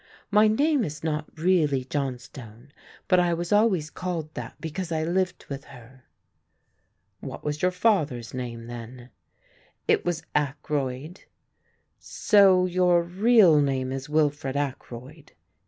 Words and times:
My 0.31 0.47
name 0.47 0.83
is 0.83 1.03
not 1.03 1.29
really 1.37 1.85
Johnstone, 1.85 2.71
but 3.07 3.19
I 3.19 3.35
was 3.35 3.51
always 3.51 3.91
called 3.91 4.33
that 4.33 4.55
because 4.59 4.91
I 4.91 5.03
lived 5.03 5.45
with 5.47 5.65
her." 5.65 6.05
"What 7.19 7.43
was 7.43 7.61
your 7.61 7.69
father's 7.69 8.33
name 8.33 8.65
then?" 8.65 9.09
"It 9.87 10.03
was 10.03 10.23
Ackroyd." 10.33 11.25
"So 11.99 12.65
your 12.65 13.03
real 13.03 13.61
name 13.61 13.91
is 13.91 14.09
Wilfred 14.09 14.57
Ackroyd?" 14.57 15.33